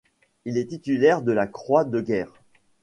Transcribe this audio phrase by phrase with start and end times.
[0.45, 2.33] Il est titulaire de laCroix de guerre.